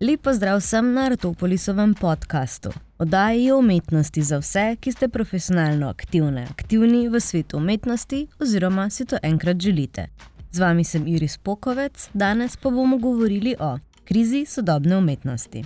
[0.00, 2.70] Lepo zdrav vsem na Artopolisovem podkastu.
[2.98, 9.04] Oddaji o umetnosti za vse, ki ste profesionalno aktivne, aktivni v svetu umetnosti oziroma si
[9.04, 10.06] to enkrat želite.
[10.52, 15.64] Z vami sem Iris Pokovec, danes pa bomo govorili o krizi sodobne umetnosti.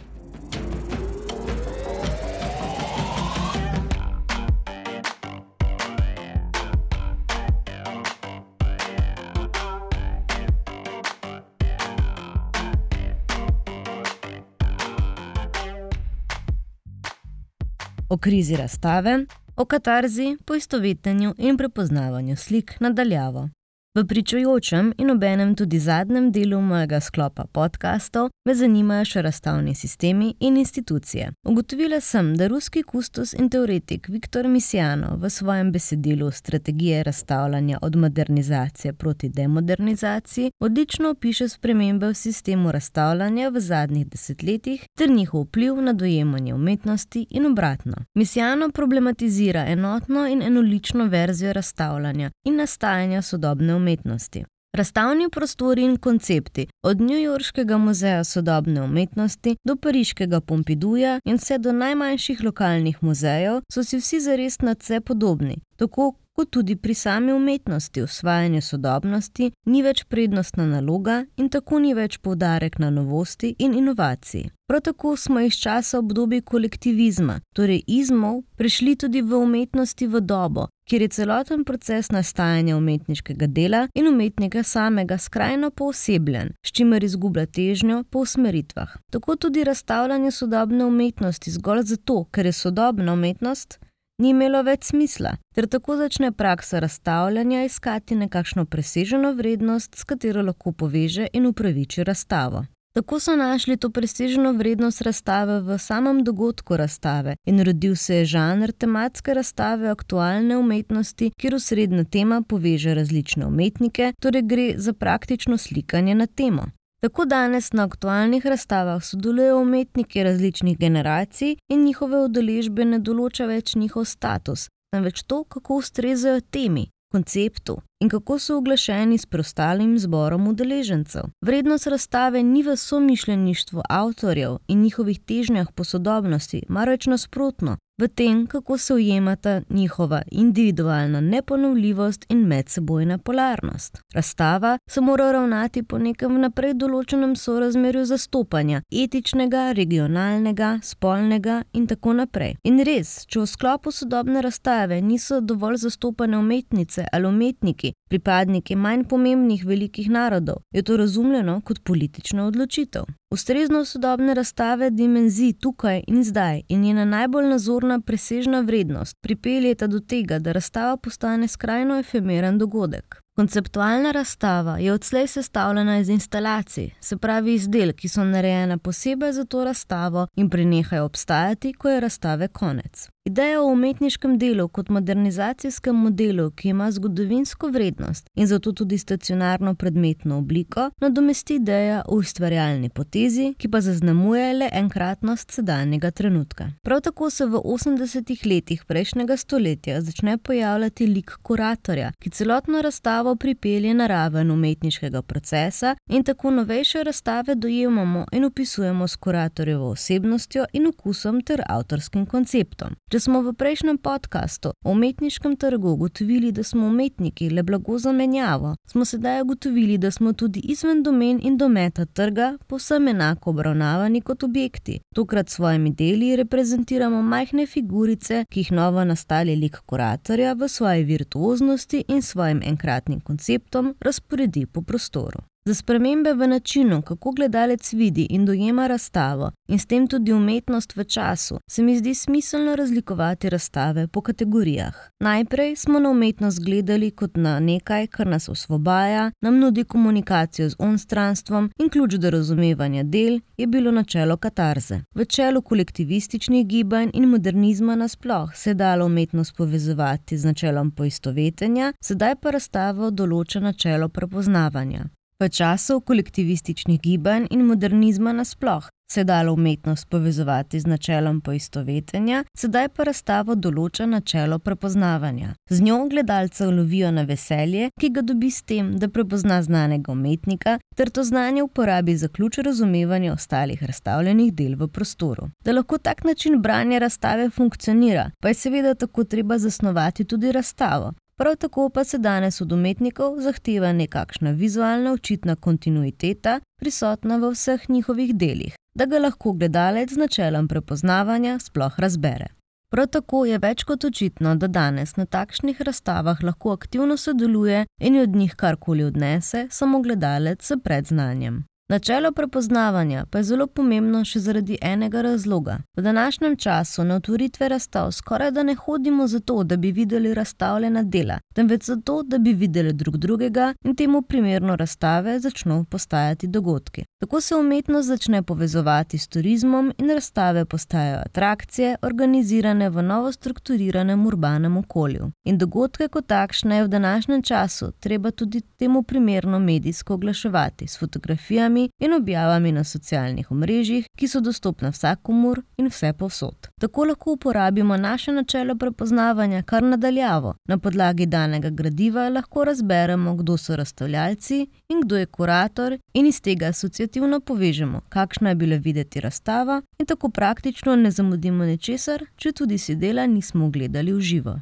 [18.13, 19.27] O krizi razstave,
[19.57, 23.49] o katarzi, poistovetenju in prepoznavanju slik nadaljavo.
[23.95, 30.31] V pričujočem in obenem tudi zadnjem delu mojega sklopa podkastov me zanimajo še razstavni sistemi
[30.41, 31.33] in institucije.
[31.49, 37.97] Ugotovila sem, da ruski kustos in teoretik Viktor Misjano v svojem besedilu Strategije razstavljanja od
[37.97, 45.83] modernizacije proti demodernizaciji odlično opiše spremembe v sistemu razstavljanja v zadnjih desetletjih ter njihov vpliv
[45.83, 47.97] na dojemanje umetnosti in obratno.
[48.15, 54.45] Misjano problematizira enotno in enolično verzijo razstavljanja in nastajanja sodobne umetnosti umetnosti.
[54.73, 61.73] Razstavni prostori in koncepti, od Newyorškega muzeja sodobne umetnosti do Pariškega Pompiduja in vse do
[61.73, 67.33] najmanjših lokalnih muzejev, so si vsi zares nad vse podobni, tako kot tudi pri sami
[67.33, 73.75] umetnosti, usvajanju sodobnosti, ni več prednostna naloga in tako ni več poudarek na novosti in
[73.75, 74.51] inovaciji.
[74.69, 80.69] Prav tako smo iz časa obdobja kolektivizma, torej izmov, prišli tudi v umetnosti v dobo,
[80.89, 87.47] kjer je celoten proces nastajanja umetniškega dela in umetnika samega skrajno poosebljen, s čimer izgublja
[87.47, 88.97] težnjo po usmeritvah.
[89.13, 93.79] Tako tudi razstavljanje sodobne umetnosti zgolj zato, ker je sodobna umetnost
[94.19, 100.43] ni imelo več smisla, ter tako začne praksa razstavljanja iskati nekakšno preseženo vrednost, s katero
[100.43, 102.65] lahko poveže in upraviči razstavo.
[102.93, 108.25] Tako so našli to preseženo vrednost razstave v samem dogodku razstave in rodil se je
[108.25, 115.59] žanr tematske razstave aktualne umetnosti, kjer osrednja tema poveže različne umetnike, torej gre za praktično
[115.59, 116.69] slikanje na temo.
[117.03, 123.73] Tako danes na aktualnih razstavah sodelujejo umetniki različnih generacij in njihove udeležbe ne določa več
[123.75, 130.47] njihov status, temveč to, kako ustrezajo temi, konceptu in kako so oglašeni s preostalim zborom
[130.53, 131.27] udeležencev.
[131.43, 138.47] Vrednost razstave ni v somišljeništvu avtorjev in njihovih težnjah po sodobnosti, marveč nasprotno, v tem,
[138.47, 143.99] kako se ujemata njihova individualna neponovljivost in medsebojna polarnost.
[144.15, 152.17] Razstava se mora ravnati po nekem vnaprej določenem sorazmerju zastopanja, etičnega, regionalnega, spolnega in tako
[152.19, 152.57] naprej.
[152.65, 159.07] In res, če v sklopu sodobne razstave niso dovolj zastopane umetnice ali umetniki, pripadniki manj
[159.09, 163.07] pomembnih velikih narodov, je to razumljeno kot politična odločitev.
[163.33, 170.01] Ustrezno sodobne razstave dimenzij tukaj in zdaj in njena najbolj nazorna presežna vrednost pripeljeta do
[170.01, 173.23] tega, da razstava postane skrajno efemeren dogodek.
[173.37, 179.45] Konceptualna razstava je odslej sestavljena iz instalacij, se pravi izdelkov, ki so narejene posebej za
[179.45, 183.09] to razstavo in prenehajo obstajati, ko je razstave konec.
[183.25, 189.75] Ideja o umetniškem delu kot modernizacijskem modelu, ki ima zgodovinsko vrednost in zato tudi stacionarno
[189.75, 196.67] predmetno obliko, nadomesti ideja o ustvarjalni potezi, ki pa zaznamuje le enkratnost sedanjega trenutka.
[196.83, 203.37] Prav tako se v 80-ih letih prejšnjega stoletja začne pojavljati lik kuratorja, ki celotno razstavo
[203.37, 210.67] pripelje na raven umetniškega procesa in tako novejše razstave dojemamo in opisujemo s kuratorjevo osebnostjo
[210.73, 212.97] in okusom ter avtorskim konceptom.
[213.13, 218.13] Če smo v prejšnjem podkastu o umetniškem trgu ugotovili, da smo umetniki le blago za
[218.13, 224.25] menjavo, smo sedaj ugotovili, da smo tudi izven domen in dometa trga povsem enako obravnavani
[224.25, 224.99] kot objekti.
[225.15, 231.05] Tokrat s svojimi deli reprezentiramo majhne figurice, ki jih novo nastali lik kuratorja v svoji
[231.05, 235.52] virtuoznosti in svojim enkratnim konceptom razporedi po prostoru.
[235.65, 240.97] Za spremembe v načinu, kako gledalec vidi in dojema razstavo, in s tem tudi umetnost
[240.97, 244.95] v času, se mi zdi smiselno razlikovati razstave po kategorijah.
[245.21, 250.77] Najprej smo na umetnost gledali kot na nekaj, kar nas osvobaja, nam nudi komunikacijo z
[250.79, 255.01] onstranstvom in ključ do razumevanja del je bilo načelo katarze.
[255.15, 261.93] V čelu kolektivističnih gibanj in modernizma nasploh se je dalo umetnost povezovati z načelom poistovetenja,
[262.05, 265.05] sedaj pa razstava določa načelo prepoznavanja.
[265.43, 272.45] V času kolektivističnih gibanj in modernizma nasploh se je dalo umetnost povezovati z načelom poistovetenja,
[272.57, 275.55] sedaj pa razstavo določa načelo prepoznavanja.
[275.71, 280.79] Z njo gledalce lovijo na veselje, ki ga dobi s tem, da prepozna znanega umetnika,
[280.97, 285.51] ter to znanje uporabi za ključ razumevanja ostalih razstavljenih del v prostoru.
[285.65, 291.13] Da lahko tak način branja razstave funkcionira, pa je seveda tako treba zasnovati tudi razstavo.
[291.43, 297.89] Prav tako pa se danes od umetnikov zahteva nekakšna vizualna očitna kontinuiteta, prisotna v vseh
[297.91, 302.47] njihovih delih, da ga lahko gledalec z načelom prepoznavanja sploh razbere.
[302.91, 308.21] Prav tako je več kot očitno, da danes na takšnih razstavah lahko aktivno sodeluje in
[308.21, 311.65] od njih karkoli odnese samo gledalec s predznanjem.
[311.89, 315.79] Načelo prepoznavanja pa je zelo pomembno še zaradi enega razloga.
[315.97, 321.03] V današnjem času na otvoritve razstav skoraj da ne hodimo zato, da bi videli razstavljena
[321.03, 327.05] dela, temveč zato, da bi videli drug drugega in temu primerno razstave začnejo postajati dogodki.
[327.21, 334.27] Tako se umetnost začne povezovati s turizmom in razstave postajajo atrakcije, organizirane v novo strukturiranem
[334.27, 335.31] urbanem okolju.
[335.45, 340.99] In dogodke kot takšne je v današnjem času treba tudi temu primerno medijsko oglaševati s
[340.99, 346.69] fotografijami in objavami na socialnih omrežjih, ki so dostopna vsakomur in vse povsod.
[346.81, 350.55] Tako lahko uporabimo naše načelo prepoznavanja kar nadaljavo.
[350.69, 356.41] Na podlagi danega gradiva lahko razberemo, kdo so razstavljalci in kdo je kurator, in iz
[356.41, 362.53] tega asociativno povežemo, kakšna je bila videti razstava, in tako praktično ne zamudimo ničesar, če
[362.53, 364.61] tudi si dela nismo gledali v živo.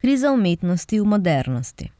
[0.00, 1.90] Kriza umetnosti v modernosti.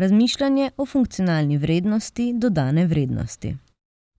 [0.00, 3.56] Razmišljanje o funkcionalni vrednosti dodane vrednosti.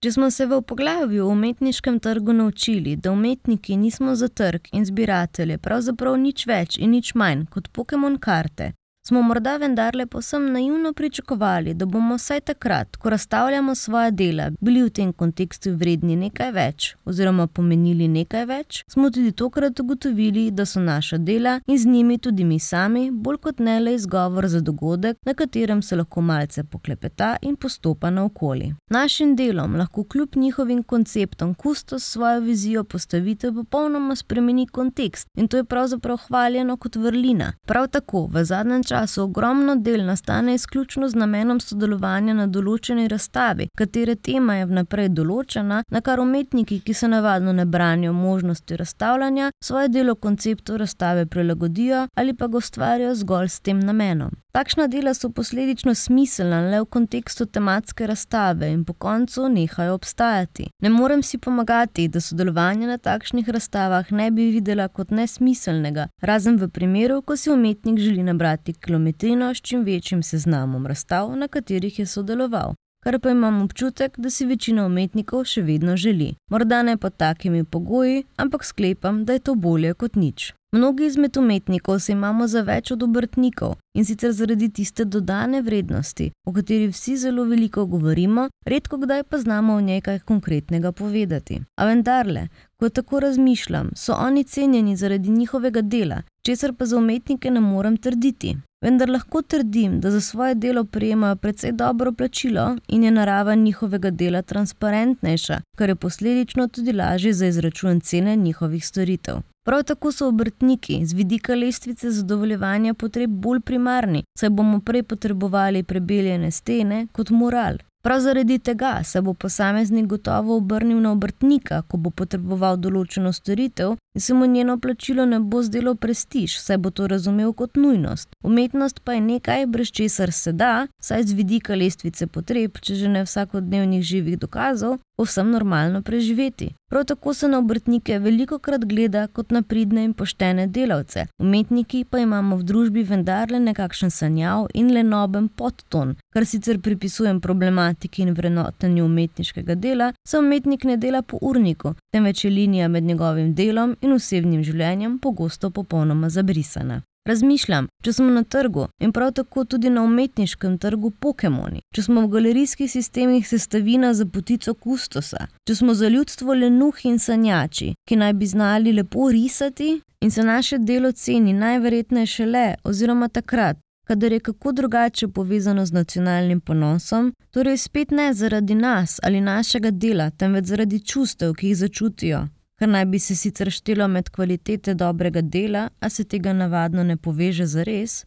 [0.04, 4.84] Če smo se v poglavju o umetniškem trgu naučili, da umetniki nismo za trg in
[4.84, 8.66] zbiratelje pravzaprav nič več in nič manj kot Pokémon karte,
[9.08, 14.82] smo morda vendarle posem naivno pričakovali, da bomo vsaj takrat, ko razstavljamo svoje dela, bili
[14.82, 20.64] v tem kontekstu vredni nekaj več oziroma pomenili nekaj več, smo tudi tokrat ugotovili, da
[20.66, 24.60] so naša dela in z njimi tudi mi sami bolj kot ne le izgovor za
[24.60, 28.72] dogodek, na katerem se lahko malce poklepeta in postopa naokoli.
[28.90, 35.56] Našim delom lahko kljub njihovim konceptom kustos svojo vizijo postavitev popolnoma spremeni kontekst in to
[35.56, 37.52] je pravzaprav hvaljeno kot vrlina.
[37.66, 43.08] Prav tako v zadnjem času času ogromno del nastane izključno z namenom sodelovanja na določeni
[43.10, 48.78] razstavi, katere tema je vnaprej določena, na kar umetniki, ki se navadno ne branijo možnosti
[48.78, 54.43] razstavljanja, svoje delo konceptu razstave prilagodijo ali pa ga ustvarijo zgolj s tem namenom.
[54.54, 60.68] Takšna dela so posledično smiselna le v kontekstu tematske razstave in po koncu nehajo obstajati.
[60.82, 66.60] Ne morem si pomagati, da sodelovanje na takšnih razstavah ne bi videla kot nesmiselnega, razen
[66.62, 71.98] v primeru, ko si umetnik želi nabrati kilometrino s čim večjim seznamom razstav, na katerih
[71.98, 72.74] je sodeloval.
[73.04, 76.34] Kar pa imam občutek, da si večina umetnikov še vedno želi.
[76.50, 80.54] Morda ne pod takimi pogoji, ampak sklepam, da je to bolje kot nič.
[80.74, 86.32] Mnogi izmed umetnikov se imamo za več od obrtnikov in sicer zaradi tiste dodane vrednosti,
[86.46, 91.60] o kateri vsi zelo veliko govorimo, redko kdaj pa znamo o njej kaj konkretnega povedati.
[91.76, 97.50] A vendarle, ko tako razmišljam, so oni cenjeni zaradi njihovega dela, česar pa za umetnike
[97.50, 98.56] ne morem trditi.
[98.82, 104.10] Vendar lahko trdim, da za svoje delo prejemajo precej dobro plačilo in je narava njihovega
[104.10, 109.53] dela transparentnejša, kar je posledično tudi lažje za izračun cene njihovih storitev.
[109.64, 115.82] Prav tako so obrtniki z vidika lestvice zadovoljevanja potreb bolj primarni, saj bomo prej potrebovali
[115.82, 117.78] prebeljene stene kot moral.
[118.04, 123.94] Prav zaradi tega se bo posameznik gotovo obrnil na obrtnika, ko bo potreboval določeno storitev
[124.14, 128.28] in se mu njeno plačilo ne bo zdelo prestiž, saj bo to razumel kot nujnost.
[128.44, 133.08] Umetnost pa je nekaj, brez česar se da, saj z vidika lestvice potreb, če že
[133.08, 136.74] ne vsakodnevnih živih dokazov, povsem normalno preživeti.
[136.90, 142.04] Prav tako se na obrtnike veliko krat gleda kot na pridne in poštene delavce, umetniki
[142.10, 148.34] pa imamo v družbi vendarle nekakšen sanjav in lenoben podton, kar sicer pripisujem problematiki in
[148.34, 153.96] vrednotenju umetniškega dela, saj umetnik ne dela po urniku, temveč je linija med njegovim delom
[154.00, 157.02] in osebnim življenjem pogosto popolnoma zabrisana.
[157.28, 162.20] Razmišljam, če smo na trgu in prav tako tudi na umetniškem trgu Pokémoni, če smo
[162.20, 168.18] v galerijskih sistemih sestavina za potico kustosa, če smo za ljudstvo lenuhi in sanjači, ki
[168.20, 169.88] naj bi znali lepo risati
[170.20, 175.92] in se naše delo ceni najverjetneje šele oziroma takrat, kadar je kako drugače povezano z
[175.92, 181.76] nacionalnim ponosom, torej spet ne zaradi nas ali našega dela, temveč zaradi čustev, ki jih
[181.86, 182.44] začutijo
[182.84, 187.16] kar naj bi se sicer štelo med kvalitete dobrega dela, a se tega navadno ne
[187.16, 188.26] poveže za res,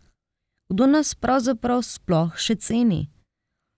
[0.74, 3.06] kdo nas pravzaprav sploh še ceni.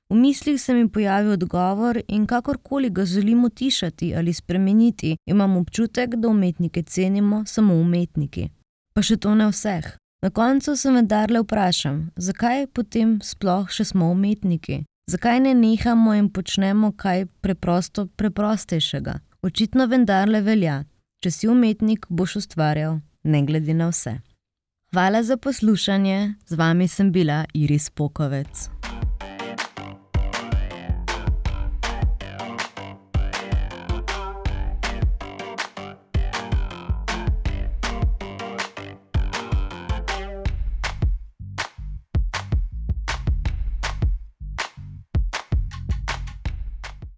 [0.09, 6.15] V mislih se mi pojavi odgovor, in kakorkoli ga želimo tišati ali spremeniti, imam občutek,
[6.15, 8.49] da umetnike cenimo samo umetniki.
[8.93, 9.97] Pa še to ne vseh.
[10.23, 14.85] Na koncu se vendarle vprašam, zakaj potem sploh še smo umetniki?
[15.11, 19.19] Zakaj ne nehamo in počnemo kaj preprosto preprostejšega?
[19.41, 20.81] Očitno vendarle velja,
[21.23, 24.17] če si umetnik, boš ustvarjal, ne glede na vse.
[24.91, 28.67] Hvala za poslušanje, z vami sem bila Iris Pokovec.